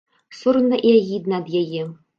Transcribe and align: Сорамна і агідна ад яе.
Сорамна 0.37 0.81
і 0.91 0.95
агідна 0.97 1.35
ад 1.45 1.57
яе. 1.63 1.89